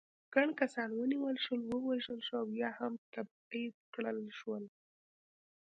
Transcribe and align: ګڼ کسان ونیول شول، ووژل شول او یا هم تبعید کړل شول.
ګڼ 0.33 0.47
کسان 0.59 0.89
ونیول 0.93 1.35
شول، 1.43 1.61
ووژل 1.67 2.19
شول 2.27 2.39
او 2.43 2.47
یا 2.61 2.69
هم 2.79 2.93
تبعید 3.13 3.75
کړل 3.93 4.19
شول. 4.39 4.63